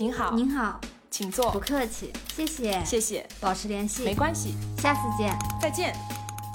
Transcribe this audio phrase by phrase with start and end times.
[0.00, 1.50] 您好，您好，请坐。
[1.50, 5.92] 不客气，谢谢，谢谢，保持联系，没关系，下次见，再见，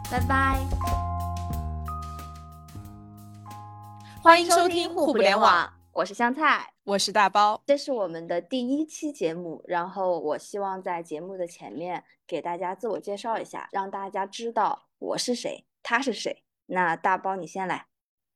[0.10, 0.58] 拜拜。
[4.22, 16.46] 欢迎收听互不联网，我是香菜，我是大包，这是我们的第一期节目，然后我希望在节目的前面给大家自我介绍一下，让大家知道我是谁，他是谁。
[16.68, 17.88] 那大包你先来，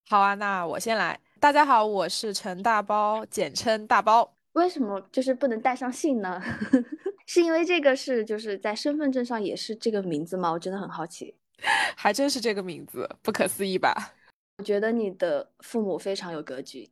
[0.09, 1.21] 好啊，那我先来。
[1.39, 4.33] 大家好，我是陈大包，简称大包。
[4.57, 6.41] 为什么就是不能带上姓呢？
[7.27, 10.51] 是因为这个是就是在身份证上也是这个名字吗？
[10.51, 11.35] 我真的很好奇，
[11.95, 14.15] 还真是这个名字，不可思议吧？
[14.57, 16.89] 我觉得你的父母非常有格局，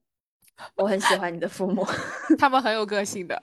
[0.76, 1.84] 我很喜欢你的父母，
[2.38, 3.36] 他们很有个性的。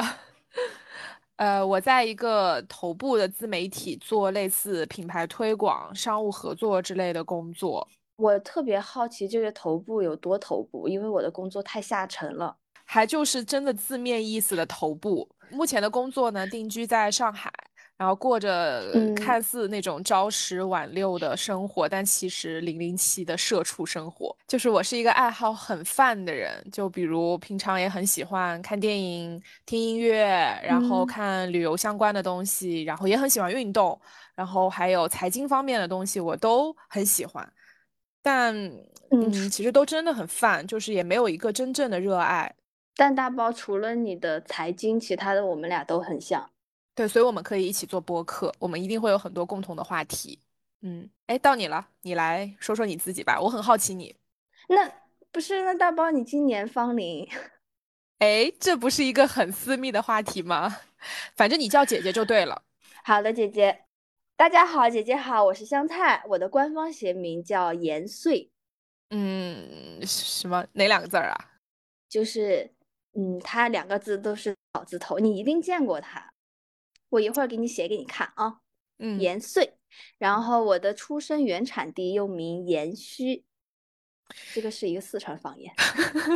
[1.37, 7.89] 呃，我在一个头部的自媒体做类似品牌推广、商务合作之类的工作。
[8.15, 12.59] 我特别好奇这个头部有多头部，因为我的工作太下沉了，
[12.92, 15.27] 还就是真的字面意思的头部。
[15.48, 17.51] 目前的工作呢，定居在上海。
[17.96, 24.37] 然后过着看似那种朝十晚六的生活，但其实零零七的社畜生活。
[24.49, 30.27] 就是我是一个爱好很泛的人，就比如平常也很喜欢看电影、听音乐，
[30.65, 33.99] 然后看旅游相关的东西，然后也很喜欢运动，
[34.34, 37.49] 然后还有财经方面的东西我都很喜欢。
[38.21, 38.54] 但
[39.10, 42.52] 嗯，其实都真的很泛，就是也没有一个真正的热爱。
[42.95, 46.51] 但大包除了你的财经，其他的我们俩都很像。
[46.95, 50.38] 对，所以我们可以一起做播客，我们一定会有很多共同的话题。
[50.82, 54.15] 嗯，哎，到你了，你来说说你自己吧，我很好奇你。
[54.68, 54.93] 那
[55.30, 57.29] 不是那大包，你今年芳龄？
[58.18, 60.77] 哎，这不是一个很私密的话题吗？
[61.34, 62.62] 反正你叫姐姐就对了。
[63.04, 63.84] 好的，姐姐。
[64.37, 68.50] 大家好，姐姐好，我是香菜，我的官方学名叫延岁。
[69.10, 71.53] 嗯，什么哪两个字儿啊？
[72.09, 72.71] 就是，
[73.15, 76.32] 嗯，它两个字都是草字头，你一定见过它。
[77.10, 78.60] 我一会儿给你写给你看啊，
[78.99, 79.75] 嗯，延岁，
[80.19, 83.45] 然后我的出生原产地又名延虚，
[84.55, 85.71] 这个是一个四川方言，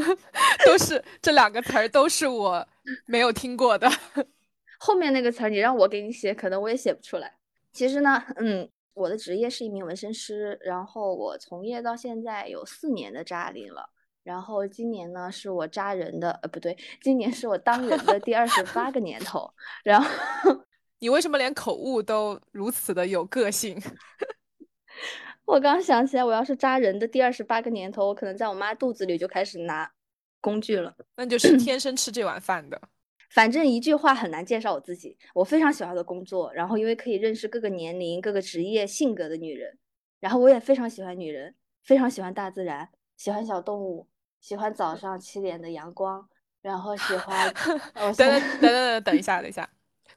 [0.66, 2.69] 都是这两个词儿都是我
[3.06, 3.91] 没有听过的，
[4.78, 7.38] 后面那个词儿你让我给你写，可能我也写不出来。
[7.72, 13.88] 其实呢，嗯，我的职业是一名纹身师，然后我从业到现在有四年的扎龄了，
[14.26, 19.48] 然后今年呢是我扎人的，呃，不对，今年是我当人的第二十八个年头，
[19.84, 20.09] 然后。
[20.98, 23.81] 你为什么连口误都如此的有个性？
[25.44, 29.88] 我刚想起来，我要是扎人的第二十八个年头，我可能在我妈肚子里就开始拿
[30.41, 30.97] 工具了。
[31.14, 32.81] 那就是天生吃这碗饭的。
[33.31, 35.16] 反正一句话很难介绍我自己。
[35.34, 39.78] 我非常喜欢的工作，然后因为可以认识各个年龄、各个职业、性格的女人，
[40.19, 41.54] 然后我也非常喜欢女人，
[41.84, 42.88] 非常喜欢大自然，
[43.19, 44.08] 喜欢小动物，
[44.46, 46.24] 喜欢早上七点的阳光，
[46.62, 47.52] 然后喜欢
[47.94, 49.68] 等等等等等，等一下，等一下。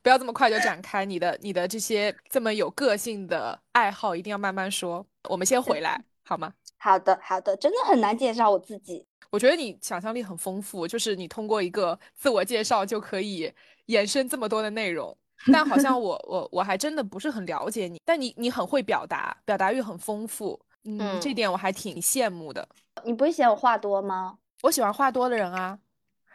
[0.03, 5.03] 不要这么快就展开你的你的这些这么有个性的爱好，一定要慢慢说。
[5.27, 6.53] 我们先回来好吗？
[6.77, 9.03] 好的，好的，真的很难介绍我自己。
[9.31, 13.51] 我觉得你想象力很丰富，就是你通过一个自我介绍就可以
[13.87, 15.17] 延伸这么多的内容。
[15.51, 20.61] 但好像 我我我还真的不是很了解你，但你你很会表达，表达欲很丰富。
[20.83, 22.67] 嗯，这点我还挺羡慕的。
[23.03, 24.37] 你不会嫌我话多吗？
[24.61, 25.77] 我喜欢话多的人啊。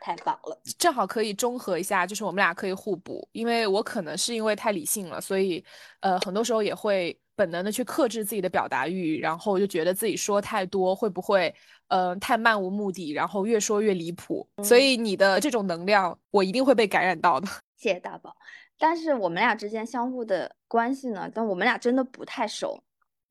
[0.01, 3.27] 太棒了，正好可以中和一下，就是我们俩可以互补。
[3.33, 5.65] 因为我可能是因为太理性了，所以
[6.01, 11.55] 呃，很多时候也会本能的去克制自己的表达欲，然后就觉得自己说太多会不会
[11.89, 14.47] 呃太漫无目的，然后越说越离谱。
[14.63, 17.49] 所以你的这种能量，我一定会被感染到的。
[17.79, 18.37] 谢谢大宝。
[18.77, 22.79] 但是我们俩之间相互的关系呢，但我们俩真的不太熟。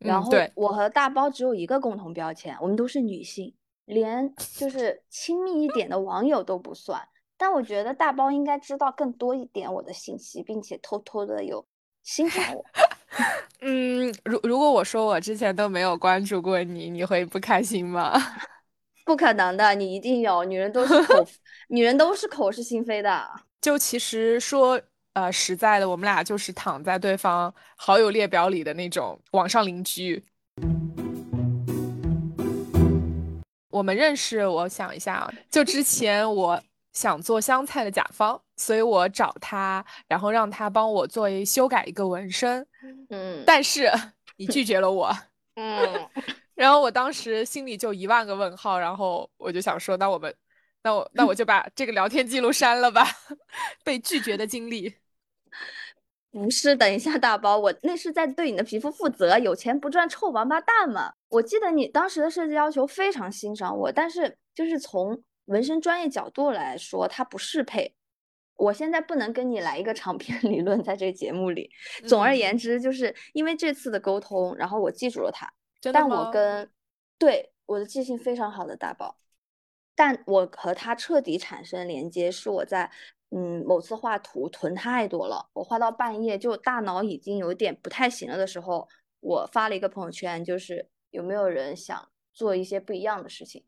[0.04, 3.54] 然后我和大包只有一个共同标签，我们都是女性。
[3.86, 7.02] 连就是亲密一点的网友都不算，
[7.38, 11.66] 但我觉得大包应该知道更多一点我的信息，并且偷偷的有
[12.02, 12.64] 欣赏我。
[13.60, 18.14] 嗯，如如果我说我之前都没有关注过你，你会不开心吗？
[19.06, 20.46] 不可能的，你一定有。
[20.46, 21.26] 女人都是口，
[21.68, 23.30] 女人都是口是心非的。
[23.60, 24.80] 就其实说，
[25.14, 30.24] 呃，实在的，我们俩就是躺在对方好友列表里的那种网上邻居。
[33.70, 36.62] 我们认识，我想一下啊，就之前我
[36.94, 42.66] 想做香菜的甲方，所以我找他，然后让他帮我做修改一个纹身，
[43.10, 43.92] 嗯，但是
[44.38, 45.16] 你拒绝了我，
[45.56, 46.10] 嗯，
[46.56, 50.34] 然后我当时心里就一万个问号，然后我就想说，那我们，
[50.84, 53.08] 那我那我就把这个聊天记录删了吧，
[53.84, 54.96] 被拒绝的经历。
[56.34, 59.38] 不是，等一下，大包，我那是在对你的皮肤负责。
[59.38, 61.14] 有钱不赚，臭王八蛋嘛！
[61.30, 67.96] 我记得你当时的设计要求非常欣赏我，但是就是从纹身专业角度来说，它不适配。
[68.56, 71.70] 我现在不能跟你来一个长篇理论在这个节目里。
[72.08, 75.48] 总而言之，就是因为这次的沟通，然后我记住了他。
[75.92, 76.68] 但我跟
[77.20, 79.18] 对我的记性非常好的大宝，
[79.96, 82.90] 但我和他彻底产生连接，是我在
[83.36, 88.88] 嗯某次画图囤太多了，我画到半夜就大脑已经有点不太行了的时候，
[89.22, 93.66] 我发了一个朋友圈，就是有没有人想做一些不一样的事情。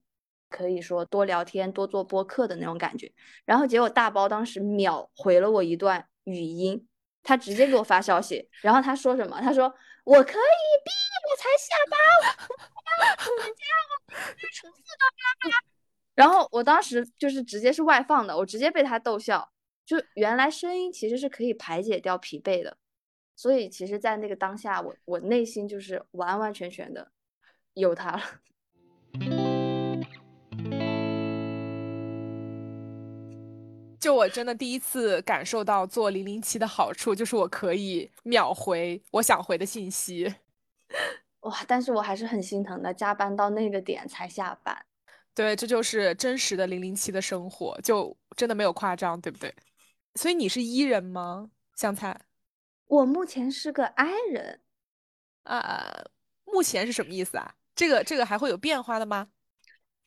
[0.48, 3.12] 可以说多聊天、多做播客的那种感觉，
[3.44, 6.88] 然后结果大包当时秒回了我一段语音，
[7.24, 9.42] 他直接给我发消息，然后他说什么？
[9.42, 9.74] 他说
[10.06, 10.92] 我可以逼
[11.26, 12.00] 我才下班，
[12.48, 13.64] 我要回家，
[14.10, 14.84] 我初四
[15.44, 15.58] 的啦。
[16.14, 19.52] 然后我当时就是直接是外放的，我直接被他逗笑，
[19.86, 22.78] 就原来声音其实是可以排解掉疲惫的，
[23.36, 27.12] 所以其实，在那个当下，我我内心就是完完全全的
[27.76, 28.22] 有他了。
[34.00, 40.36] 就我真的第一次感受到做零零七的好处，就是我可以秒回我想回的信息。
[41.42, 41.64] 哇！
[41.68, 44.86] 但是我还是很心疼的，加班到那个点才下班。
[45.34, 49.54] 对，这就是真实的零零七的生活，就真的没有夸张，对不对？
[50.16, 51.52] 所以你是 E 人吗？
[51.76, 52.20] 香菜？
[52.88, 54.62] 我目前是个 I 人。
[55.44, 56.06] 啊，
[56.46, 57.56] 目前是什么意思啊？
[57.76, 59.30] 这个这个还会有变化的吗？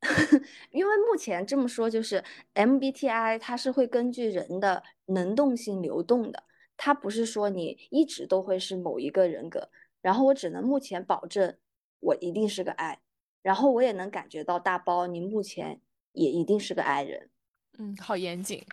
[0.70, 2.25] 因为目前这么说，就是
[2.55, 6.44] MBTI 它是会根据人的能动性流动的，
[6.76, 9.70] 它不是说你一直都会是某一个人格。
[10.00, 11.58] 然后我只能目前保证
[11.99, 13.00] 我一定是个 I，
[13.43, 15.81] 然后我也能感觉到大包你目前
[16.12, 17.31] 也一定是个 I 人。
[17.78, 18.64] 嗯，好严谨，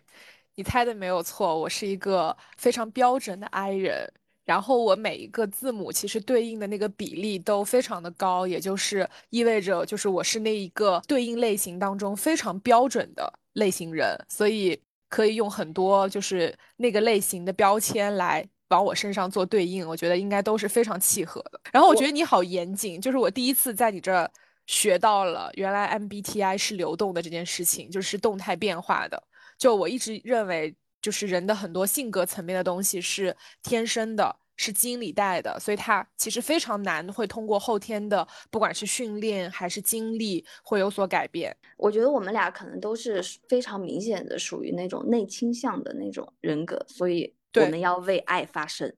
[0.56, 4.10] 你猜的没有错，我是一个非常标准的 I 人。
[4.46, 21.60] 然后我每一个字母其实对应的那个比例都非常的高，也就是意味着就是我是那一个对应类型当中非常标准的类型人，所以可以用很多就是那个类型的标签来往我身上做对应，我觉得应该都是非常契合的。
[21.72, 24.30] 然后我觉得你好严谨，就是我第一次在你这
[24.66, 29.20] 学到了原来 MBTI 是流动的这件事情，就是动态变化的。
[29.58, 30.74] 就我一直认为。
[31.02, 41.56] 就是人的很多性格层面的东西是天生的，是基因里带的，所以它其实非常难会通过后天的，不管是训练还是经历，会有所改变。
[41.76, 48.92] 我觉得我们俩可能都是非常明显的属于那种内倾向的那种人格，所以我们要为爱发声。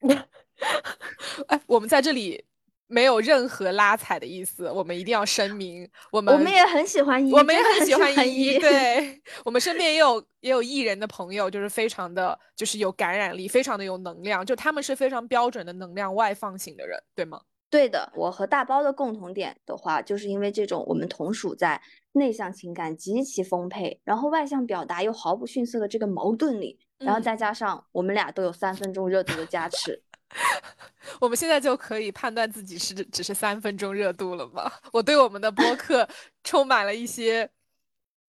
[1.46, 2.44] 哎，我们在这里。
[2.92, 17.40] 没有任何拉踩的意思，我们一定要声明，我们我们也很喜欢一，我们也很喜欢一，对 我们身边也有也有艺人的朋友，就是非常的，就是有感染力，非常的有能量，就他们是非常标准的能量外放型的人，对吗？
[17.70, 21.80] 对的，我和大包的共同点的话，就是因为这种我们同属在
[22.12, 30.02] 内向情感极其丰沛，然后外向表达又毫不逊色的这个矛盾里，然后再加上我们俩都有三分钟热度的加持。
[31.20, 34.70] 我们现在就可以判断自己是只是三分钟热度了吗？
[34.92, 36.08] 我对我们的播客
[36.42, 37.48] 充满了一些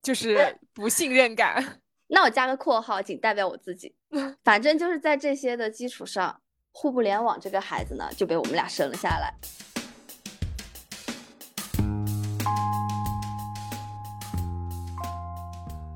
[0.02, 1.80] 就是不信任感。
[2.08, 3.94] 那我加个括号，仅代表我自己。
[4.44, 6.40] 反正就是在这些的基础上，
[6.70, 9.34] 互不联网这个孩子呢就被我们俩生了下来。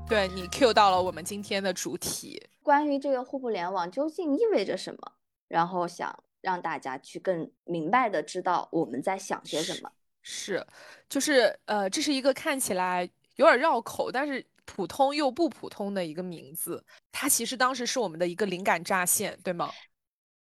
[0.09, 5.11] 对你 Q 到了我们今天的主题，关于这个互不联网究竟意味着什么？
[5.49, 9.91] 然后想让大家去更明白的知道我们在想些什么，
[10.21, 10.65] 是，
[11.09, 16.85] 就是呃，这是一个看起来有点绕口，但是普通又不普通的一个名字。
[17.11, 19.69] 它其实当时是我们的一个灵感乍现，对吗？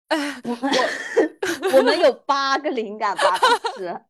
[0.10, 4.02] 哎， 我我们有八个灵感吧，当时，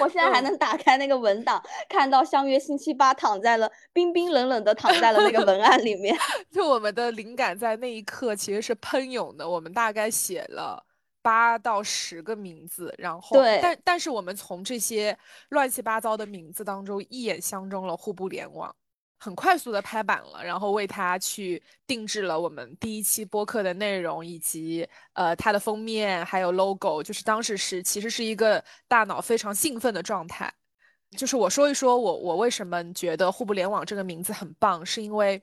[0.00, 6.16] 我现在还能打开那个文档，看到相约星期八躺在了冰冰冷冷的躺在了那个文案里面。
[6.50, 10.84] 就我们的灵感在那一刻其实是喷涌的，我们大概写了
[11.22, 15.16] 八到十个名字，然后对，但但是我们从这些
[15.50, 18.74] 乱七八糟的名字当中一眼相中了互不联网。
[19.18, 30.52] 很快速的拍板了，然后为它去定制了我们第一期播客的内容，以及呃它的封面还有 logo，就是当时是其实是一个大脑非常兴奋的状态。
[31.16, 35.42] 就是我说一说我我为什么觉得互不联网这个名字很棒，是因为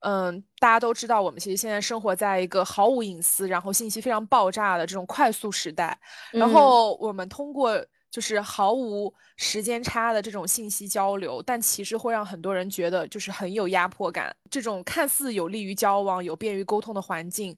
[0.00, 5.98] 嗯大家都知道我们其实现在生活在一个毫无隐私，然后信息非常爆炸的这种快速时代，
[6.32, 7.84] 然后我们通过。
[8.16, 14.34] 就是毫无时间差的这种信息交流，但其实会让很多人觉得就是很有压迫感。
[14.50, 17.54] 这种看似有利于交往、有便于沟通的环境，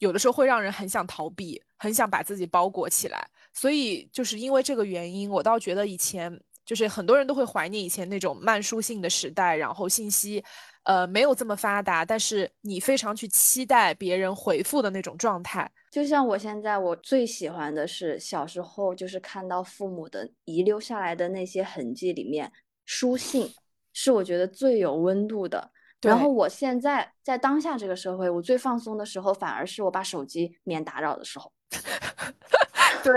[0.00, 3.26] 有的时候会让人很想逃避，很想把自己包裹起来。
[3.54, 10.44] 所以就是因为这个原因，我倒觉得以前就是很多人都会怀念以前那种慢书信的时代，然后信息
[10.84, 15.70] 呃，没有这么发达，但是你非常去期待别人回复的那种状态。
[15.90, 22.50] 就像我现在，我最喜欢的是小时候，就是看到父母的遗留下来的那些痕迹里面，
[22.84, 23.52] 书信
[23.92, 25.70] 是我觉得最有温度的。
[26.00, 31.52] 然后我现在在当下这个社会，我最放松的时候，反而是我把手机免打扰的时候。
[33.04, 33.12] 对，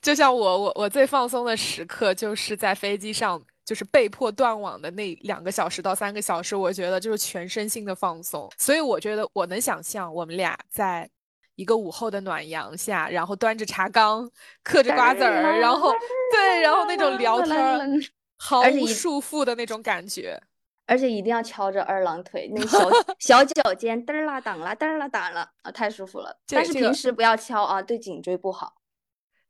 [0.00, 3.42] 就像我我我最放松的时刻，就是在飞机上。
[3.68, 8.50] 就是被迫断网的那两个小时到三个小时，我觉得就是全身心的放松。
[8.56, 11.06] 所以我觉得我能想象我们俩在
[11.54, 14.26] 一个午后的暖阳下，然后端着茶缸，
[14.64, 15.92] 嗑着瓜子儿，然后
[16.32, 18.00] 对，然后那种聊天
[18.38, 20.40] 毫无束缚的那种感觉，
[20.86, 26.34] 而且一定要翘着二郎腿，那小 小脚尖嘚啦挡啦嘚啦挡啦啊，太舒服了。
[26.46, 28.76] 但是平时不要敲啊，对颈椎不好。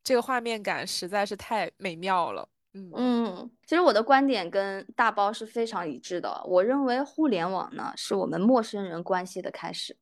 [0.03, 2.49] 这个画面感实在是太美妙了。
[2.73, 6.43] 嗯，其实我的观点跟大包是非常一致的。
[6.45, 9.97] 我认为互联网呢，是我们陌生人关系的开始。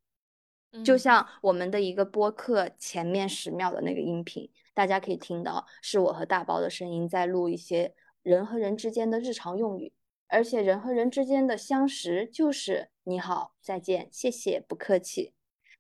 [0.84, 9.94] 就像我们的一个播客前面十秒的那个音频，大家可以听到，是我和大包的声音在录一些人和人之间的日常用语，
[10.28, 15.34] 而且人和人之间的相识就是你好、再见、谢谢、不客气。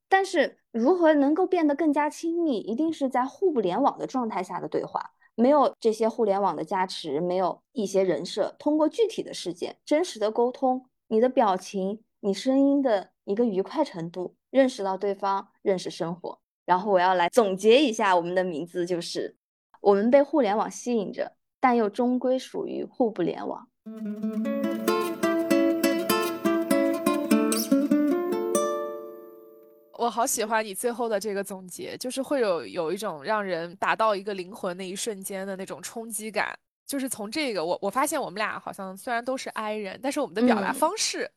[0.08, 5.12] 但是如何能够变得更加亲密，一定是在互不联网的状态下的对话。
[5.39, 16.39] 没有这些互联网的加持，没有一些人设，通过具体的事件、真实的沟通，你的表情、你声音的一个愉快程度，认识到对方，认识生活。
[16.65, 19.38] 然后我要来总结一下，我们的名字就是
[19.79, 23.67] 我们被互联网吸引着，但又终归属于互不联网。
[30.07, 36.57] 我好喜欢你最后的这个总结，就是会有有一种让人达到一个灵魂那一瞬间的那种冲击感。
[36.85, 41.29] 就是从这个，我我发现我们俩好像虽然都是 I 人，但是我们的表达方式，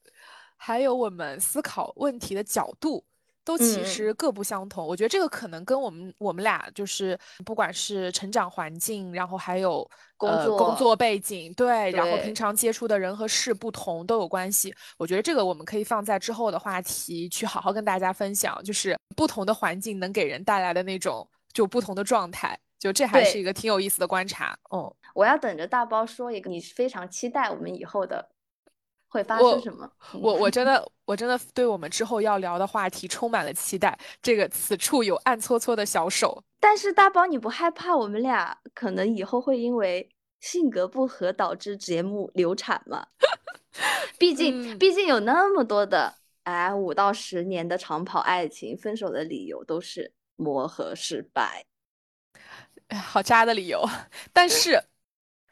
[0.57, 3.05] 还有我们思考问题的角度。
[3.45, 14.73] 都其实各不相同，我觉得这个可能跟我们我们俩就是不管是成长环境，然后还有工作工作背景，对，然后平常接触的人和事不同都有关系。
[14.99, 24.57] 我觉得这个我们可以放在之后的话题去好好跟大家分享，就是不同的环境能给人带来的那种就不同的状态，就这还是一个挺有意思的观察。
[24.71, 28.29] 嗯，我要等着大包说一个，你非常期待我们以后的。
[29.11, 29.91] 会发生什么？
[30.15, 33.99] 我我真的我真的对我们之后要聊的话题充满了期待。
[34.23, 36.43] 这个此处有暗搓搓的小手。
[36.61, 43.09] 但是大宝，你不害怕我们俩可能以后会因为性格不合导致节目流产吗？
[44.17, 46.15] 毕竟毕竟有那么多的
[46.45, 51.65] 哎五到十年的长跑爱情，分手的理由都是磨合失败。
[52.89, 53.85] 哎，好渣的理由。
[54.33, 54.81] 但是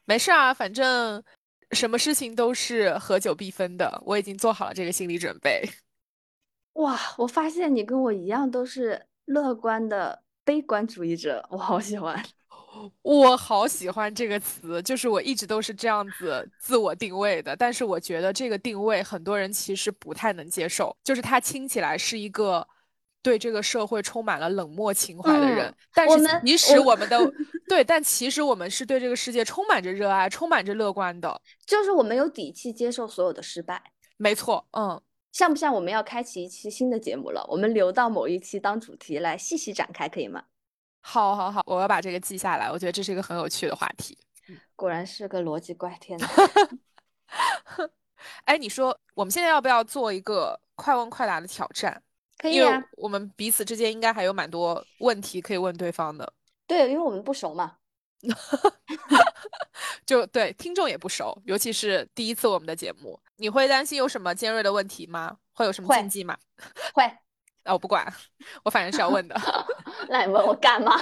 [0.04, 1.24] 没事啊，反正。
[1.72, 5.62] 什么事情都是合久必分的，我已经做好了这个心理准备。
[6.74, 12.22] 哇，我发现你跟我一样都是乐观的悲观主义者，我好喜欢。
[13.02, 17.56] 我好喜欢这个词，就是我一直都是这样子自我定位的。
[17.56, 22.66] 但是我觉得这个定位很多人其实不太能接受，就是它听起来是一个。
[23.22, 27.18] 对这个社会充满了冷漠情怀的人，但是其实我们的
[27.68, 33.92] 对，但其实我们是对这个世界充满着热爱、充满着乐观的，就是我们有底气接受所有的失败。
[34.16, 35.00] 没错，嗯，
[35.32, 37.44] 像不像我们要开启一期新的节目了？
[37.48, 40.44] 我们留到某一期当主题来细细展开，可以吗？
[41.00, 42.70] 好，好，好，我要把这个记下来。
[42.70, 44.16] 我觉得这是一个很有趣的话题。
[44.74, 46.26] 果然是个逻辑怪，天呐。
[48.44, 52.02] 哎，你说我们现在要不要做一个快问快答的挑战？
[52.38, 56.32] 可以啊，我们彼此之间应该还有蛮多问题可以问对方的。
[56.66, 57.76] 对，因为我们不熟嘛，
[60.06, 65.36] 就对听众也不熟，尤其是第一次我们的节目，你会担心有什么尖锐的问题吗？
[65.52, 66.38] 会有什么禁忌吗？
[66.94, 67.02] 会，
[67.64, 68.06] 啊，我不管，
[68.62, 69.34] 我反正是要问的。
[70.08, 70.94] 那你问我干嘛？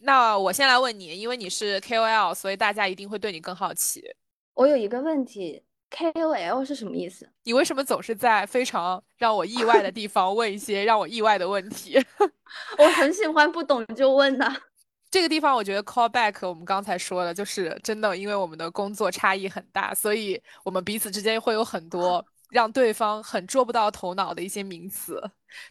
[0.00, 4.04] 那我先来问你，因为你是 KOL，所以大家一定会对你更好奇。
[4.54, 5.64] 我有一个问题。
[5.90, 7.28] KOL 是什么意思？
[7.44, 11.96] 你为什么总是在非常让我意外的地方问一些让我意外的问题？
[12.78, 14.50] 我很喜欢不懂就问的。
[15.10, 25.22] 这个地方我觉得 call back 我们刚才说的，就是真的，因为我们的工作差异很大，所以我们彼此之间会有很多 让对方很捉不到头脑的一些名词。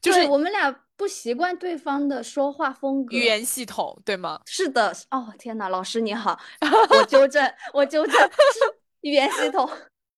[0.02, 4.40] 就是我们俩不习惯对方的说话风格、语言系统，对吗？
[4.46, 4.96] 是的。
[5.12, 6.40] 哦，天哪，老师你好，
[6.90, 9.70] 我纠正，我纠正，是语言系统。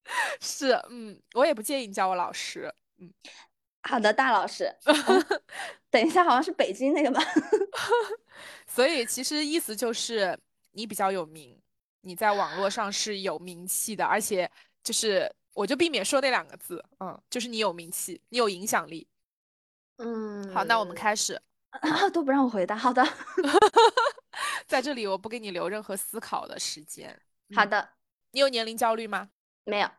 [0.42, 3.14] 是，嗯，我也不介意你叫我老师，嗯，
[3.84, 4.74] 好的，大老师。
[5.90, 7.22] 等一下，好像是北京那个吧？
[8.68, 10.38] 所以其实意思就是
[10.72, 11.60] 你比较有名，
[12.02, 14.50] 你在网络上是有名气的，而且
[14.84, 19.08] 就是我就避免说那两个字，嗯，就是你有名气，你有影响力。
[19.98, 21.42] 嗯，好，那我们开始。
[22.14, 23.04] 都不让我回答，好的。
[24.66, 27.20] 在这里我不给你留任何思考的时间。
[27.56, 27.90] 好的。
[28.32, 29.30] 你有年龄焦虑吗？
[29.68, 29.90] 没有。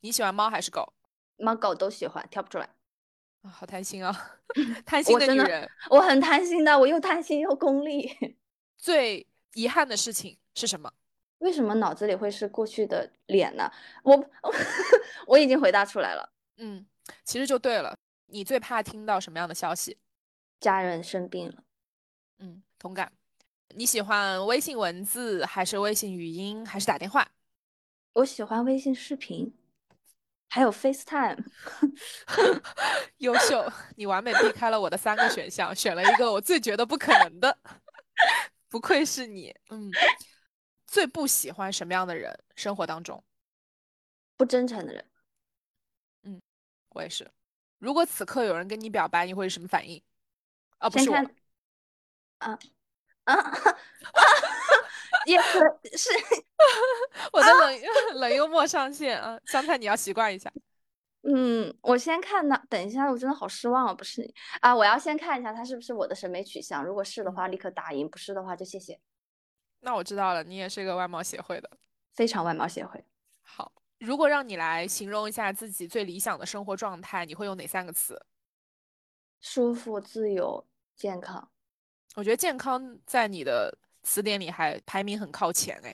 [0.00, 0.92] 你喜欢猫还是狗？
[1.38, 2.68] 猫狗都喜欢，挑不出来。
[3.40, 4.38] 啊，好贪心啊！
[4.84, 8.36] 贪心的女人，我很贪心的，我又贪心又功利。
[8.76, 10.92] 最遗憾的事情是什么？
[11.38, 13.72] 为什么脑子里会是过去的脸呢？
[14.02, 14.30] 我
[15.26, 16.30] 我已经回答出来了。
[16.58, 16.86] 嗯，
[17.24, 17.96] 其实就对了。
[18.26, 19.98] 你最怕听到什么样的消息？
[20.60, 21.64] 家人生病了。
[22.38, 23.10] 嗯，同感。
[23.70, 27.26] 你喜欢微信文字还是微信语音还是打电话？
[28.16, 29.54] 我喜欢微信视频，
[30.48, 31.36] 还有 FaceTime。
[33.18, 37.58] 优秀，你完美避开了我的三个选项，选了一个我最觉得不可能的。
[38.70, 39.54] 不愧是你。
[39.68, 39.90] 嗯。
[40.86, 42.34] 最不喜欢什么样的人？
[42.54, 43.22] 生活当中
[44.36, 45.04] 不真诚的人。
[46.22, 46.40] 嗯，
[46.90, 47.30] 我也是。
[47.78, 50.02] 如果此刻有人跟你表白，你会是什么反应？
[50.78, 51.16] 啊，不是我。
[52.38, 52.58] 啊
[53.24, 53.34] 啊！
[55.26, 55.60] 也可
[55.96, 56.10] 是
[57.32, 57.80] 我的冷
[58.20, 59.38] 冷幽默上线啊！
[59.46, 60.52] 香菜，你要习惯一下。
[61.22, 63.92] 嗯，我先看那，等一下，我真的好失望啊！
[63.92, 66.84] 不是你啊，我要先看一下他是不是我的审美取向。
[66.84, 69.00] 如果是的话，立刻打赢；不是的话，就谢谢。
[69.80, 71.68] 那我知道了，你也是一个外貌协会的，
[72.14, 73.04] 非常外貌协会。
[73.42, 78.24] 好，如果让你来形容一下自己最理想的生活状态，你会用哪三个词？
[79.40, 80.64] 舒服、自由、
[80.96, 81.50] 健康。
[82.14, 85.92] 我觉得健康在你的词典里还排名很靠前哎。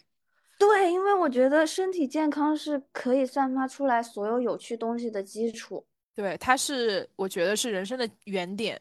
[0.59, 5.85] 对，因为我觉得身体健康是可以散发出来所有有趣东西的基础。
[6.15, 8.81] 对，它是我觉得是人生的原点，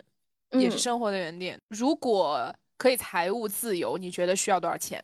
[0.52, 1.60] 也是生活的原点。
[1.70, 5.04] 如果可以财务自由，你觉得需要多少钱？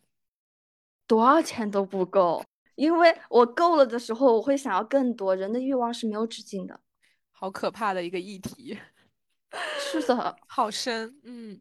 [1.06, 2.44] 多少钱都不够，
[2.74, 5.34] 因为我够了的时候，我会想要更多。
[5.34, 6.78] 人的欲望是没有止境的，
[7.32, 8.78] 好可怕的一个议题。
[9.80, 11.18] 是的， 好深。
[11.24, 11.58] 嗯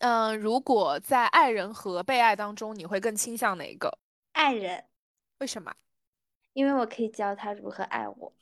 [0.00, 3.98] 嗯，如果在爱人和被爱当中，你会更倾向哪一个？
[4.32, 4.84] 爱人。
[5.38, 5.74] 为什么？
[6.52, 8.32] 因为我可以教他如何爱我。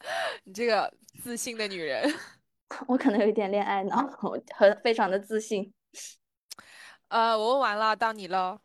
[0.44, 2.12] 你这个自信的女人。
[2.86, 4.06] 我可能有一点恋爱脑，
[4.54, 5.72] 很非常的自信。
[7.08, 8.60] 呃，我问完了，到你了，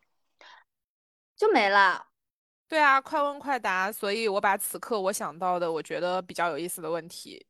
[1.38, 2.08] 就没了。
[2.68, 3.92] 对啊，快问快答。
[3.92, 7.46] 所以我把此刻我想到的，我觉得比较有意思的问题，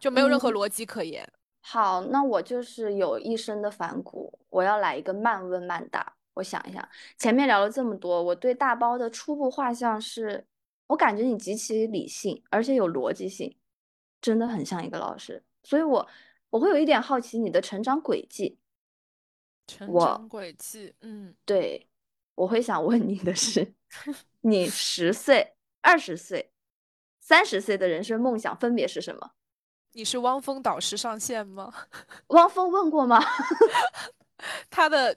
[0.00, 1.30] 就没有任何逻辑可言。
[1.60, 6.14] 好，那我就是有一身的反骨，我要来一个慢问慢答。
[6.34, 10.46] 我想一想，前面聊了这么多，我对大包的初步画像是，
[10.86, 13.56] 我感觉你极其理性，而且有逻辑性，
[14.20, 15.42] 真的很像一个老师。
[15.64, 16.08] 所以我
[16.50, 18.58] 我会有一点好奇你的成长轨迹。
[19.66, 21.88] 成长轨迹，嗯，对，
[22.36, 23.74] 我会想问你的是，
[24.42, 26.52] 你十岁、二十岁、
[27.20, 29.32] 三十岁的人生梦想分别是什么？
[29.98, 31.74] 你是汪峰导师上线吗？
[32.28, 33.20] 汪峰问过吗？
[34.70, 35.16] 他的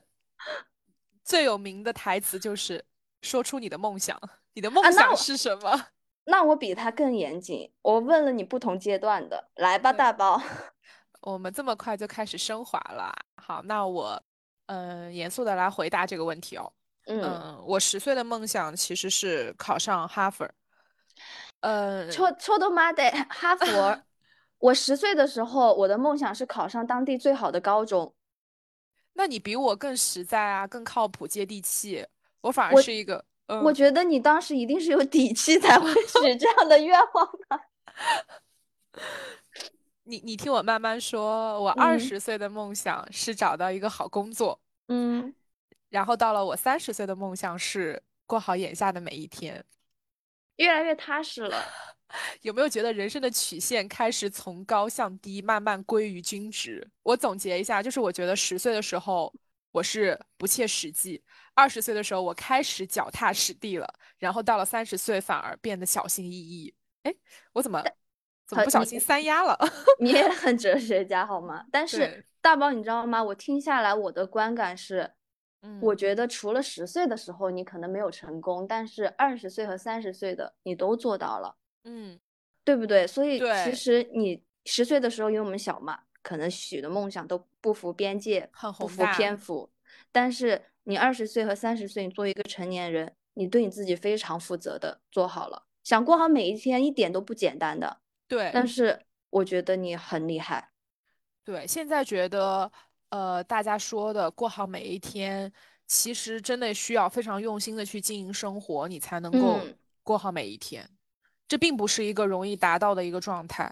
[1.24, 2.84] 最有名的台词就是
[3.22, 4.20] 说出你的梦想，
[4.54, 5.90] 你的梦想是什么？
[6.26, 10.42] 那我比他更严谨，我问了你不同阶段的，来吧，大包。
[11.22, 14.20] 我们这么快就开始升华了，好，那我。
[14.66, 16.74] 嗯，严肃的来回答这个问题哦。
[17.06, 20.50] 嗯，我十岁的梦想其实是考上哈佛。
[21.60, 24.02] 呃，错错的妈的，哈佛！
[24.62, 28.14] 我十岁的时候，我的梦想是考上当地最好的高中。
[29.14, 32.08] 那你比我更实在啊，更靠谱、接地气。
[32.42, 33.26] 我反而是一个……
[33.64, 37.62] 我觉得你当时一定是有底气才会 许这样的愿望的。
[40.04, 45.34] 你你听我慢慢说，我二十岁的梦想是找到一个好工作，嗯，
[45.90, 49.64] 然后到了我三十岁的梦想是过好眼下的每一天，
[50.56, 51.58] 越来越踏实了。
[52.42, 56.88] 有没有觉得人生的曲线开始从高向低，慢慢归于均值？
[57.04, 59.34] 我总结一下，就是我觉得十岁的时候
[59.72, 66.74] 我是不切实际，二十岁的时候我开始脚踏实地了，然后到了三十岁反而变得小心翼翼。
[67.04, 67.14] 哎，
[67.54, 67.82] 我怎么
[68.46, 68.64] 怎么？
[68.64, 69.58] 不小心三压了，
[70.00, 71.66] 你也很哲学家好吗？
[71.72, 73.24] 但是大宝，你知道吗？
[73.24, 75.10] 我听下来，我的观感是，
[75.62, 82.20] 嗯，我觉得除了十岁的时候你可能没有成功，但是二十岁和三十岁的你都做到了，嗯，
[82.64, 83.08] 对不对？
[83.08, 89.70] 所以其实你十岁的时候，因为我们小嘛，可能许的梦想都不符边界，不符篇幅。
[90.12, 98.00] 但是你二十岁和三十岁，你作为一个成年人，你对你自己非常负责的做好了，想过好每一天，一点都不简单的。
[98.28, 100.72] 对，但是我觉得你很厉害。
[101.44, 102.72] 对，现在觉得，
[103.10, 105.52] 呃，大家说的过好每一天，
[105.88, 109.60] 其实真的需要非常用心的去经营生活，你才能够
[110.04, 110.88] 过好每一天。
[111.52, 113.70] 这并不是一个容易达到的一个状态。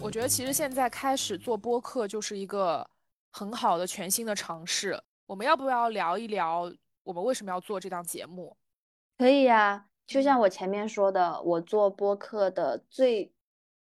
[0.00, 2.88] 我觉得其实现在开始做播客就是一个
[3.30, 4.98] 很好的全新的尝试。
[5.26, 8.56] 我们要不要聊一聊我们为什么要做这档节目？
[9.18, 13.30] 可以呀，就像我前面说的，我做播客的最。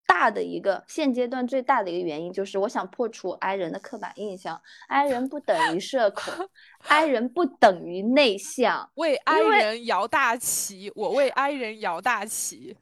[0.09, 6.49] 大的一个现阶段最大的一个原因就是，我想破除 I 人的刻板印象，I 人不等于社恐
[6.87, 8.89] ，I 人不等于内向。
[8.97, 12.75] 为 I 人摇大旗，我为 I 人摇大旗，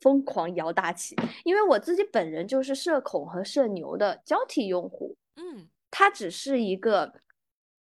[0.00, 1.14] 疯狂摇大旗。
[1.44, 7.12] 因为我自己本人就是社恐和社牛的交替用户，嗯，他只是一个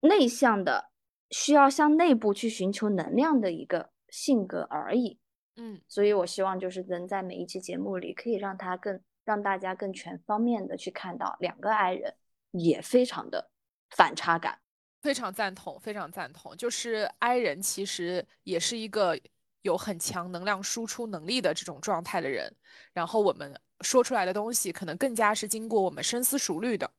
[0.01, 0.89] 内向的，
[1.29, 5.17] 需要向内部去寻求能量的一个性格而已。
[5.59, 12.15] 嗯，所以我希望就是能在每一期节目里，可以让他更让大家更全方面的去看到两个爱人，
[12.51, 13.51] 也非常的
[13.89, 14.59] 反差感。
[15.01, 16.55] 非常赞同，非常赞同。
[16.57, 19.19] 就是 I 人其实也是一个
[19.61, 22.53] 有很强能量输出能力的这种状态的人，
[22.91, 26.91] 然后我们说出来的东西可能更加是经过我们深思熟虑的。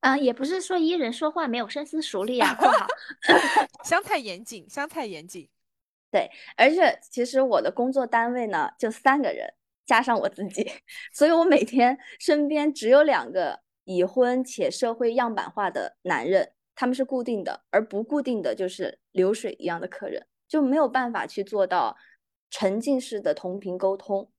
[0.00, 2.86] 嗯，也不是说 E 人说话没有深思熟虑啊，括号
[3.84, 5.48] 香菜严谨，香菜严谨。
[6.12, 9.54] 对，而且其实我的工作单位呢就三个人，
[9.86, 10.70] 加上我自己，
[11.12, 21.96] 所以我每天身边只有两个已婚且社会样板化的男人，他们是固定的，而不固定的就是流水一样的客人，就没有办法去做到
[22.50, 24.30] 沉浸式的同频沟通。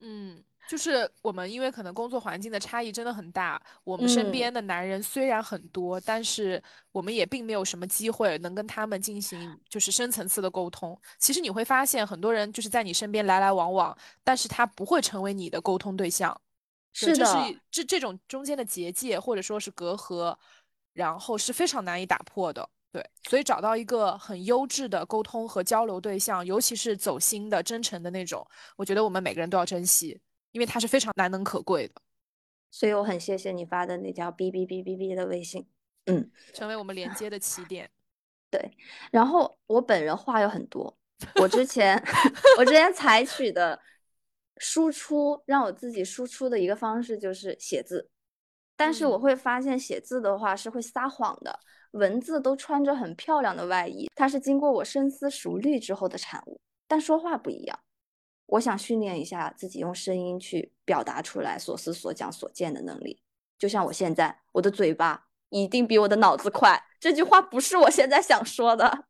[0.00, 0.44] 嗯。
[0.70, 3.60] 就是我们，因为可能工作环境的差异真的很大。
[3.82, 10.96] 我们身边的男人虽然很多，但是我们也并没有什么机会能跟他们进行就是深层次的沟通。
[11.18, 16.40] 其实你会发现，很多人就是在你身边来来往往，但是他不会成为你的沟通对象。
[16.92, 17.26] 是的，
[17.68, 20.36] 这这种中间的结界或者说是隔阂，
[20.92, 22.70] 然后是非常难以打破的。
[22.92, 30.20] 对，所以找到一个很优质的沟通和交流对象，尤其是走心的、真诚的那种，我觉得我们每个人都要珍惜。
[30.52, 31.94] 因为它是非常难能可贵的，
[32.70, 35.66] 所以我很谢谢你发的那条哔哔哔哔哔的微信，
[36.06, 37.90] 嗯，成为我们连接的起点。
[38.50, 38.76] 对，
[39.12, 40.98] 然后我本人话有很多，
[41.40, 41.96] 我之前
[42.58, 43.80] 我之前采取的
[44.56, 48.10] 输出让我自己输出的一个方式就是写字，
[48.76, 51.60] 但是我会发现写字的话是会撒谎的，
[51.92, 57.78] 文字都穿着很漂亮的外衣，它是经过我深思熟虑之后的产物，但说话不一样。
[58.50, 63.22] 我想训练一下自己用声音去表达出来所思所讲所见的能力，
[63.58, 66.82] 就像我现在，我的嘴巴一定比我的脑子快。
[66.98, 69.04] 这句话不是我现在想说的。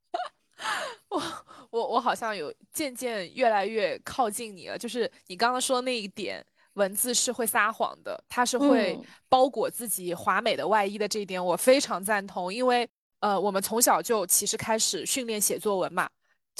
[1.09, 1.23] 我
[1.71, 8.99] 我我好像有渐渐越来越靠近你了，就是你刚刚说那一点，文字是会撒谎的，它是会
[9.29, 12.53] 包裹自己华美的外衣的这一点，我非常赞同。
[12.53, 12.87] 因为
[13.21, 16.11] 呃，我们从小就其实开始训练写作文嘛。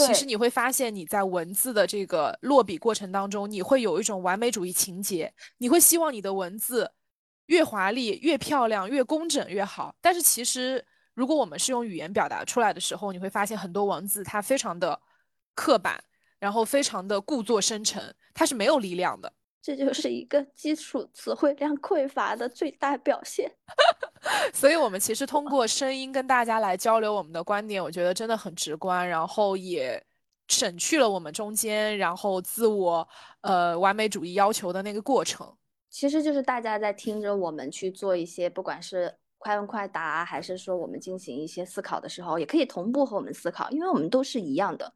[0.07, 6.91] 其实你会发现，你在文字的这个落笔过程当中，你会有一种完美主义情节，你会希望你的文字
[7.47, 9.95] 越华丽、越漂亮、越工整越好。
[10.01, 10.85] 但是其实，
[11.15, 15.01] 如果我们是用语言表达出来的时候，你会发现很多文字它非常的
[15.55, 16.03] 刻板，
[16.39, 19.33] 然后非常的故作深沉，它是没有力量的。
[19.63, 23.51] 这就是一个基础词汇量匮乏的最大表现。
[24.53, 30.03] 所以，我们其实通过声音跟大家来交流我们的观点，我觉得真的很直观，然后也
[30.49, 33.07] 省去了我们中间然后自我
[33.43, 35.57] 呃完美主义要求的那个过程。
[35.89, 44.93] 其实就是大家在听着我们去做一些，不管是快问快答，还是说我们进行一些思考的时候，也可以同步和我们思考，因为我们都是一样的。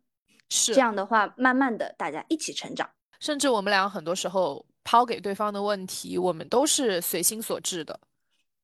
[0.50, 2.88] 是这样的话，慢慢的大家一起成长。
[3.20, 7.98] 甚至我们俩很多时候抛给对方的问题，我们都是随心所至的。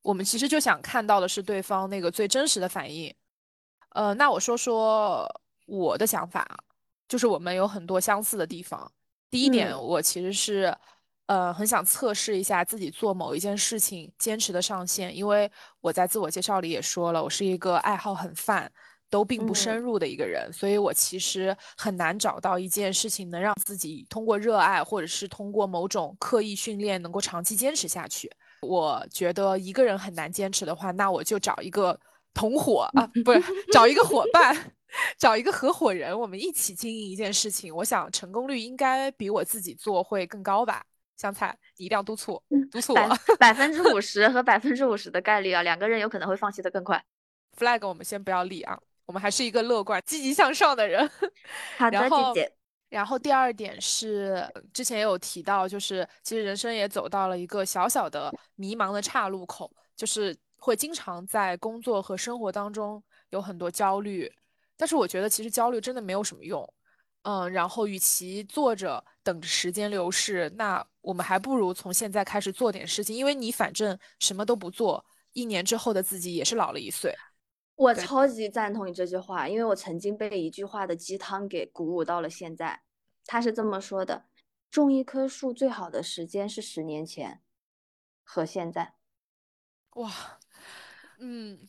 [0.03, 3.15] 我们其实就想看到的是对方那个最真实的反应。
[3.91, 5.29] 呃，那我说说
[5.67, 6.65] 我的想法，
[7.09, 8.91] 就是我们有很多相似的地方。
[9.31, 10.75] 第一点，我其实是
[11.27, 18.71] 呃很想测试一下自己做某一件事情坚持的上限，因为我在自我介绍里也说了，我是一个爱好很泛。
[19.11, 28.31] 都并不深入的一个人，所以我其实很难找到一件事情能让自己通过热爱，或者是通过某种刻意训练能够长期坚持下去。
[28.63, 31.99] 我觉得一个人很难坚持的话，那我就找一个
[32.33, 33.43] 同伙啊，不是
[33.73, 34.57] 找一个伙伴，
[35.19, 37.75] 找一个合伙人，我们一起经营一件事情。
[37.75, 40.85] 我想成功率应该比我自己做会更高吧。
[41.17, 43.19] 香菜，你一定要督促，督促我。
[43.39, 47.03] 百分之五 十和百分之五十的概率啊，两个人有可能会放弃的更快。
[47.59, 48.79] flag 我们先不要立啊。
[49.11, 51.05] 我们还是一个乐观、积极向上的人。
[51.77, 51.99] 好的，
[52.33, 52.53] 姐姐。
[52.91, 64.33] 然后第二点是，之前也有提到，就是其实人生也走到了一个小小的迷茫的岔路口，就是会经常在工作和生活当中有很多焦虑，
[64.77, 66.73] 但是我觉得其实焦虑真的没有什么用。
[67.23, 77.13] 嗯，然后与其坐着等着时间流逝，那我们还不如从现在开始做点事情，因为你反正什么都不做，一年之后的自己也是老了一岁。
[77.81, 82.83] 我超级赞同你这句话，因为我曾经被一句话的鸡汤给鼓舞到了现在。
[83.25, 84.27] 他是这么说的：
[84.71, 87.41] 种一棵树最好的时间是十年前
[88.23, 88.95] 和现在。
[89.95, 90.13] 哇，
[91.21, 91.67] 嗯，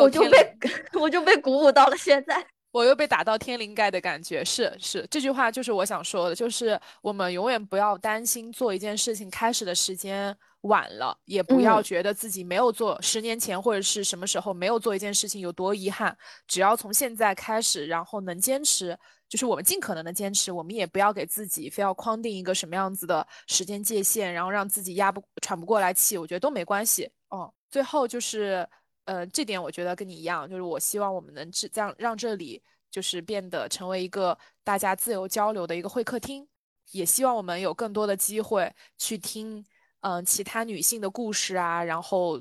[0.00, 0.56] 我就被
[0.98, 2.53] 我就被鼓舞到了现在。
[2.74, 27.08] 我又被打到天灵盖的感觉，是是，这句话就是我想说的，就是我们永远不要担心做一件事情开始的时间晚了，也不要觉得自己没有做十年前或者是什么时候没有做一件事情有多遗憾，只要从现在开始，然后能坚持，就是我们尽可能的坚持，我们也不要给自己非要框定一个什么样子的时间界限，然后让自己压不喘不过来气，我觉得都没关系。
[27.28, 28.68] 哦，最后就是。
[29.04, 36.48] 呃，这点我觉得跟你一样，就是我希望我们能这样让这里就是变得成为一个大家自由交流的一个会客厅，
[36.92, 39.64] 也希望我们有更多的机会去听
[40.00, 42.40] 嗯其他女性的故事啊，然后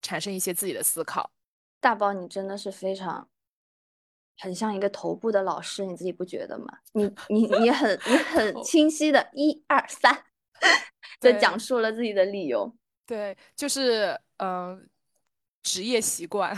[0.00, 1.30] 产生一些自己的思考。
[1.78, 3.28] 大宝，你真的是非常
[4.38, 6.78] 很像一个头部的老师，你自己不觉得吗？
[6.92, 10.24] 你你你很你很清晰的一二三，
[11.20, 12.74] 就讲述了自己的理由。
[13.04, 14.88] 对，就是嗯。
[15.68, 16.56] 职业习惯，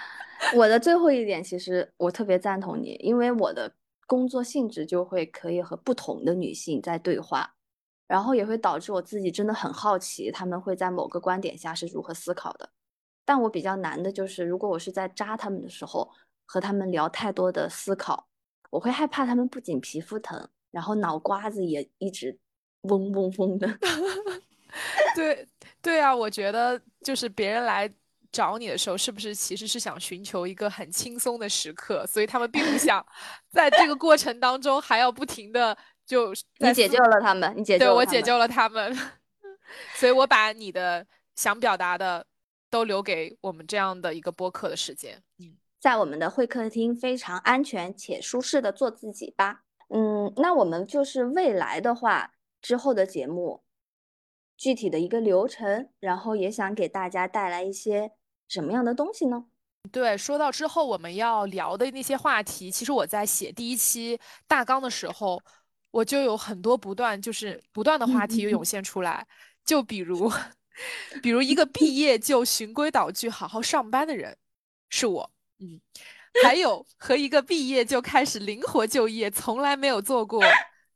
[0.56, 3.70] 我的最后一点，其实我特别赞同你，因为我的
[4.06, 7.54] 工作性质就会可以和不同的女性在对话，
[8.08, 12.70] 然后也会导致我自己真的很好奇，她们会在某个观点下是如何思考的。
[13.26, 16.10] 但我比较难的就是，如果我是在扎他们的时候，
[16.46, 18.26] 和他们聊太多的思考，
[18.70, 22.38] 我会害怕他们不仅皮肤疼，然后脑瓜子也一直
[22.82, 23.68] 嗡嗡嗡的。
[25.14, 25.46] 对
[25.82, 27.92] 对啊，我觉得就是别人来。
[28.36, 32.04] 找你的时候，是不是其实是想寻求一个很轻松的时刻？
[32.06, 33.04] 所以他们并不想
[33.48, 38.94] 在这个过程当中还要不停的就你解救了他们，你解救对我解救了他们，
[39.96, 42.26] 所以我把你的想表达的
[42.68, 45.22] 都留给我们这样的一个播客的时间。
[45.38, 49.62] 嗯，在我们的会客厅非常安全且舒适的做自己吧。
[49.88, 53.62] 嗯，那我们就是未来的话之后的节目
[54.58, 58.12] 具体的一个流程，然后也想给大家带来一些。
[58.48, 59.44] 什么样的东西呢？
[59.92, 65.40] 对，说到之后我们要聊的那些话题，其实我在写第一期大纲的时候，
[65.92, 69.26] 我就有很多不断，就是不断的话题涌现出来。
[69.64, 70.30] 就比如，
[71.22, 74.36] 比如一个毕业就循规蹈矩好好上班的人，
[74.88, 75.30] 是我。
[75.58, 75.80] 嗯，
[76.42, 80.42] 还有 和一个毕业就开始灵活就业，从来没有做过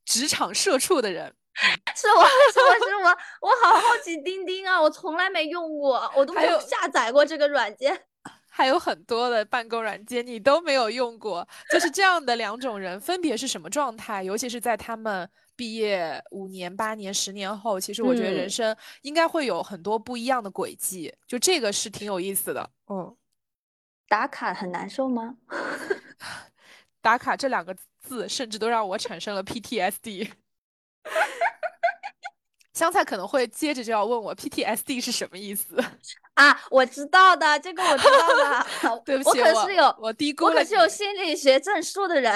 [0.04, 1.32] 职场社畜的人。
[1.94, 3.08] 是我 是我是我，
[3.48, 4.80] 我好好奇钉钉啊！
[4.80, 8.06] 我从来没用过，我都没有下载过这个软件。
[8.48, 14.22] 还有很多的办公软件你都没有用过，就是这样的两种人，分别是什么状态？
[14.22, 21.14] 尤其是在他们毕业五年、八年、十年后，其实我觉得人生应该会有很多不一样的轨迹。
[21.26, 22.70] 就这个是挺有意思的。
[22.88, 23.16] 嗯，
[24.08, 25.36] 打卡很难受吗？
[27.00, 30.30] 打卡这两个字，甚至都让我产生了 PTSD。
[32.80, 35.76] 香菜可能会接着就要问我 PTSD 是什么意思
[36.32, 36.58] 啊？
[36.70, 39.00] 我知道的，这个我知道的。
[39.04, 42.32] 对不起，我可是有我低估了，我可是有心理学证书的人。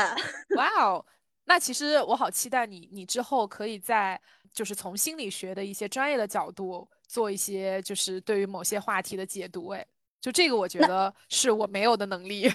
[0.56, 1.02] 哇哦，
[1.48, 4.20] 那其实我好期待你，你之后可以在
[4.52, 9.68] 就是从心理学的一些专业的角度做一些就是对于某些话题的解读。
[9.68, 9.86] 哎，
[10.20, 12.52] 就这个我觉得是我没有的能力。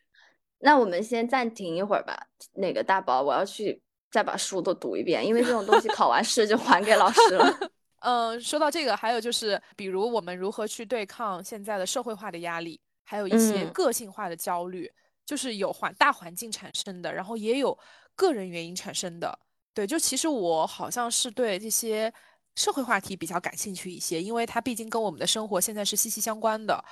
[0.60, 2.26] 那我们先暂停一会儿吧。
[2.52, 3.80] 那个大宝，我要去。
[4.10, 7.58] 再把书都读一遍，因为这种东西 考完试就还给老师了。
[8.00, 14.90] 嗯， 说到这个，还有就是，比如我们如何去对抗现在的社会化的压力，还有一些个性化的焦虑，
[15.24, 17.78] 就是有环大环境产生的，然后也有
[18.16, 19.38] 个人原因产生的。
[19.72, 22.12] 对，就其实我好像是对这些
[22.56, 26.84] 社会话题比较感兴趣一些，因为它毕竟跟我们的生活现在是息息相关的。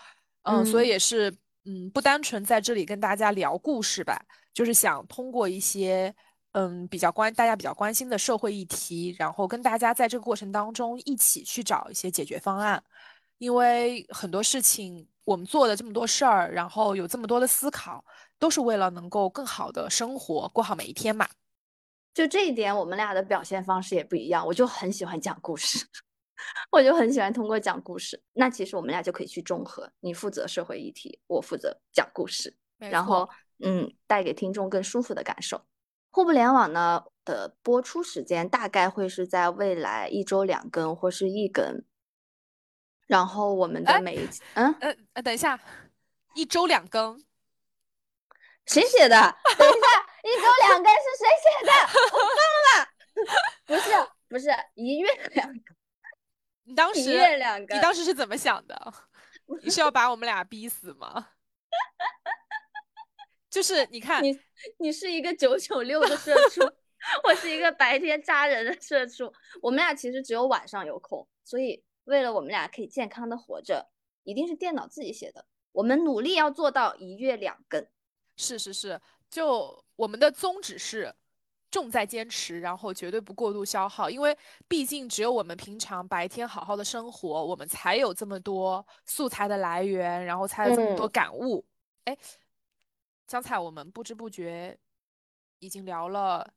[0.42, 4.22] 嗯，所以也是，嗯，不单纯在这里跟大家聊故事吧，
[4.54, 6.14] 就是想通过一些。
[6.58, 12.82] 嗯，比较关大家比较关心的社会议题，然后跟大家在这个过程当中一起去找一些解决方案，
[13.38, 18.04] 因为很多事情我们做的这么多事儿，然后有这么多的思考，
[18.40, 21.28] 都是为了能够更好的生活，过好每一天嘛。
[22.12, 24.44] 就这一点，我们俩的表现方式也不一样。
[24.44, 25.86] 我就很喜欢讲故事，
[26.72, 28.20] 我就很喜欢通过讲故事。
[28.32, 33.30] 那其实我们俩就可以去中和，你负责社会议题，我负责讲故事，然后
[33.62, 35.62] 嗯，带给听众更舒服的感受。
[36.18, 41.84] 互不联网呢的播出时间大概会是在未来一周两更或是一更，
[43.06, 45.60] 然后我们的每一嗯呃呃等一下，
[46.34, 47.24] 一周两更，
[48.66, 49.14] 谁写的？
[49.56, 49.86] 等一下，
[50.24, 51.72] 一周两更是谁写的？
[52.10, 52.34] 我疯
[52.66, 52.90] 了吧？
[53.64, 53.90] 不是，
[54.26, 55.64] 不是一月两更。
[56.64, 58.92] 你当时一月两更，你当时是怎么想的？
[59.62, 61.28] 你是要把我们俩逼死吗？
[63.58, 64.38] 就是你看，你
[64.76, 66.60] 你是一个九九六的社畜，
[67.26, 69.32] 我是一个白天扎人的社畜。
[69.60, 73.88] 我们俩其实只有晚上有空，所以为了我们俩可以健康的活着，
[74.22, 75.44] 一定是电脑自己写的。
[75.72, 77.84] 我们努力要做到一月两更。
[78.36, 81.12] 是是是，就我们的宗旨是
[81.68, 91.66] 重在坚持，然后绝对不过度消耗，因为毕竟只有我们平常白天好好的生活，我们才有这么多素材的来源，然后才有这么多感悟。
[92.04, 92.16] 哎。
[93.28, 94.76] 香菜，我们不知不觉
[95.58, 96.48] 已经聊了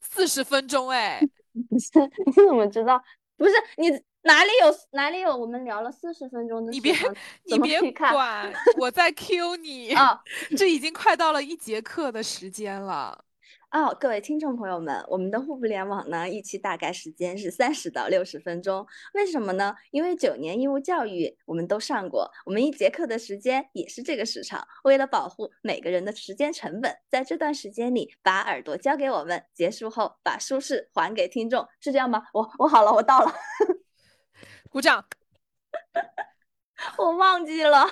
[0.00, 1.20] 四十分钟，哎，
[1.70, 1.88] 不是，
[2.26, 3.02] 你 怎么知道？
[3.36, 3.88] 不是你
[4.22, 5.34] 哪里有哪里有？
[5.36, 6.94] 我们聊了四十分钟的，你别
[7.44, 10.22] 你别管，我在 Q 你啊，
[10.56, 13.24] 这已经快到了一节课的时间了。
[13.72, 18.86] 哦，各位听众朋友们，我们的互不联网呢，预期大概时间是三十到六十分钟。
[19.14, 19.74] 为什么呢？
[19.90, 24.68] 因为九年义务教育我们都上过，我们一节课的时间也是这个时长。
[24.84, 32.24] 为了保护每个人的时间成本，在这段时间里把耳朵交给我们，结束后把舒适还给听众，是这样吗？
[32.34, 33.32] 我我好了，我到了，
[34.68, 35.02] 鼓掌。
[36.98, 37.88] 我忘记了。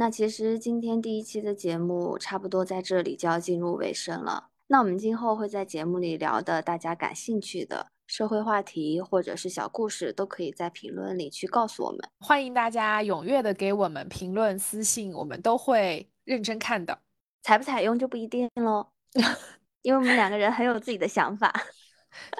[0.00, 4.50] 那其实今天第一期的节目差不多在这里就要进入尾声了。
[4.68, 11.98] 那我们今后会在节目里聊的大家感兴趣的社会话题或者是小故事，都可以在评论里去告诉我们。
[12.20, 16.96] 欢迎大家踊跃的给我们评论私信，我们都会认真看的。
[17.42, 18.86] 采不采用就不一定喽，
[19.82, 21.52] 因为我们两个人很有自己的想法。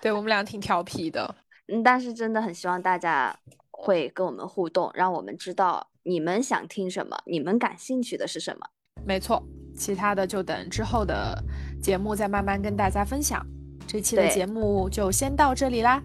[0.01, 1.35] 对我们俩挺调皮的，
[1.67, 3.37] 嗯，但是真的很希望大家
[3.73, 5.89] 会跟我们互动，让我们知道。
[6.09, 7.15] 你们想听什么？
[7.27, 8.67] 你们感兴趣的是什么？
[9.05, 9.43] 没错，
[9.77, 11.39] 其他的就等之后的
[11.83, 13.47] 节目再慢慢跟大家分享。
[13.87, 16.03] 这期的节目就先到这里啦。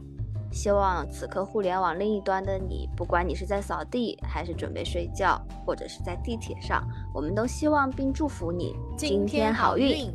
[0.52, 10.14] 希望此刻互联网另一端的你，不管你是在扫地，还是准备睡觉，或者是在地铁上，我们都希望并祝福你今天好运。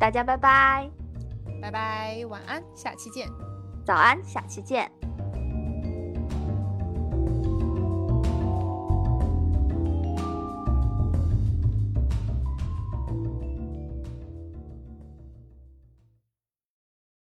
[0.00, 0.90] 大家拜拜，
[1.62, 3.28] 拜拜，晚安，下期见。
[3.86, 5.11] 早安，下期见。